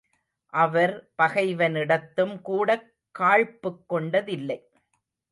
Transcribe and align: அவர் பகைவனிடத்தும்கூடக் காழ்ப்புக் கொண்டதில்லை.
அவர் 0.53 0.93
பகைவனிடத்தும்கூடக் 1.21 2.87
காழ்ப்புக் 3.19 3.83
கொண்டதில்லை. 3.87 4.59